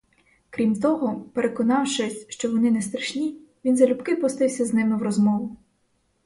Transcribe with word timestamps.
Крім 0.49 0.79
того, 0.81 1.21
переконавшись, 1.33 2.25
що 2.29 2.51
вони 2.51 2.71
не 2.71 2.81
страшні, 2.81 3.37
він 3.65 3.77
залюбки 3.77 4.15
пустився 4.15 4.65
з 4.65 4.73
ними 4.73 4.97
в 4.97 5.01
розмову. 5.01 5.57